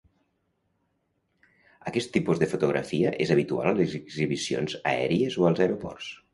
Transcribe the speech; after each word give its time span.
Aquest 1.91 2.13
tipus 2.15 2.41
de 2.45 2.49
fotografia 2.55 3.13
és 3.27 3.35
habitual 3.37 3.71
a 3.75 3.77
les 3.83 3.95
exhibicions 4.03 4.77
aèries 4.97 5.41
o 5.43 5.51
als 5.55 5.67
aeroports. 5.67 6.13